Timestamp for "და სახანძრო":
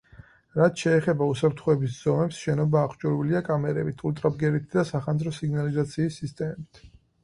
4.81-5.39